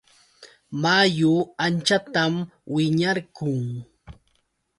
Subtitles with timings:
[0.81, 1.33] Mayu
[1.65, 2.33] anchatam
[2.73, 3.57] wiñarqun.